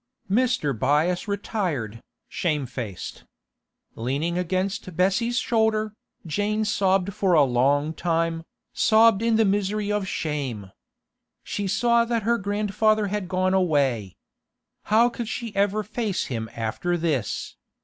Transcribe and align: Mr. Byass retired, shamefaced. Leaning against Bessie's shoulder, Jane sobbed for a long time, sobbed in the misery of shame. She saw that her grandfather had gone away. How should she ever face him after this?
Mr. 0.27 0.73
Byass 0.75 1.27
retired, 1.27 2.01
shamefaced. 2.27 3.23
Leaning 3.95 4.35
against 4.35 4.97
Bessie's 4.97 5.37
shoulder, 5.37 5.93
Jane 6.25 6.65
sobbed 6.65 7.13
for 7.13 7.33
a 7.35 7.43
long 7.43 7.93
time, 7.93 8.43
sobbed 8.73 9.21
in 9.21 9.35
the 9.35 9.45
misery 9.45 9.91
of 9.91 10.07
shame. 10.07 10.71
She 11.43 11.67
saw 11.67 12.03
that 12.05 12.23
her 12.23 12.39
grandfather 12.39 13.09
had 13.09 13.27
gone 13.27 13.53
away. 13.53 14.15
How 14.85 15.11
should 15.11 15.27
she 15.29 15.55
ever 15.55 15.83
face 15.83 16.25
him 16.25 16.49
after 16.55 16.97
this? 16.97 17.55